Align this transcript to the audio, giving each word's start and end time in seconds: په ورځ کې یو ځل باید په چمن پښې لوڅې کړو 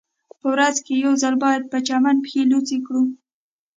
په 0.39 0.45
ورځ 0.53 0.75
کې 0.85 0.93
یو 1.03 1.13
ځل 1.21 1.35
باید 1.43 1.63
په 1.71 1.77
چمن 1.87 2.15
پښې 2.23 2.41
لوڅې 2.51 2.77
کړو 2.85 3.03